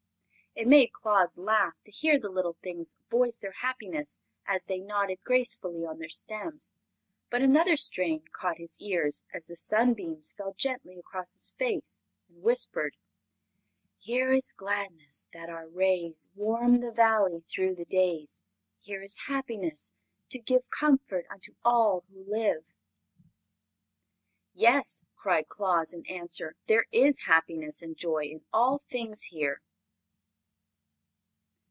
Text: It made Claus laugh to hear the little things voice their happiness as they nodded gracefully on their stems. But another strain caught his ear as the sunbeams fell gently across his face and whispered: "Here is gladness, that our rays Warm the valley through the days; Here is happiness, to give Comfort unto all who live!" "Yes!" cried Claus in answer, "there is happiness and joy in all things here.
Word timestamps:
It 0.53 0.67
made 0.67 0.91
Claus 0.91 1.37
laugh 1.37 1.75
to 1.85 1.91
hear 1.91 2.19
the 2.19 2.27
little 2.29 2.57
things 2.61 2.93
voice 3.09 3.37
their 3.37 3.53
happiness 3.53 4.17
as 4.45 4.65
they 4.65 4.79
nodded 4.79 5.19
gracefully 5.23 5.85
on 5.85 5.97
their 5.97 6.09
stems. 6.09 6.71
But 7.29 7.41
another 7.41 7.77
strain 7.77 8.25
caught 8.33 8.57
his 8.57 8.77
ear 8.81 9.09
as 9.33 9.47
the 9.47 9.55
sunbeams 9.55 10.33
fell 10.35 10.53
gently 10.53 10.97
across 10.99 11.35
his 11.35 11.51
face 11.51 12.01
and 12.27 12.43
whispered: 12.43 12.97
"Here 13.97 14.33
is 14.33 14.51
gladness, 14.51 15.29
that 15.31 15.49
our 15.49 15.69
rays 15.69 16.27
Warm 16.35 16.81
the 16.81 16.91
valley 16.91 17.45
through 17.47 17.75
the 17.75 17.85
days; 17.85 18.37
Here 18.81 19.01
is 19.01 19.15
happiness, 19.29 19.93
to 20.31 20.37
give 20.37 20.69
Comfort 20.69 21.25
unto 21.29 21.55
all 21.63 22.03
who 22.11 22.25
live!" 22.25 22.73
"Yes!" 24.53 25.01
cried 25.15 25.47
Claus 25.47 25.93
in 25.93 26.05
answer, 26.07 26.57
"there 26.67 26.87
is 26.91 27.23
happiness 27.23 27.81
and 27.81 27.95
joy 27.95 28.25
in 28.25 28.43
all 28.51 28.79
things 28.89 29.23
here. 29.23 29.61